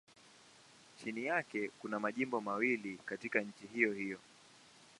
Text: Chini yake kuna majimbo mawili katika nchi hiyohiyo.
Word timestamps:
Chini 1.03 1.25
yake 1.25 1.69
kuna 1.79 1.99
majimbo 1.99 2.41
mawili 2.41 2.97
katika 3.05 3.39
nchi 3.39 3.67
hiyohiyo. 3.73 4.19